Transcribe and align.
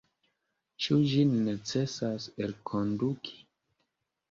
Ĉu 0.85 0.97
ĝin 1.11 1.35
necesas 1.49 2.27
elkonduki? 2.47 3.39